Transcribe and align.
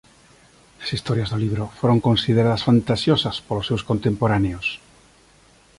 As 0.83 0.89
historias 0.95 1.29
do 1.31 1.37
libro 1.43 1.63
foron 1.79 2.03
consideradas 2.07 2.65
fantasiosas 2.67 3.35
polos 3.47 3.67
seus 3.69 3.85
contemporáneos. 3.89 4.67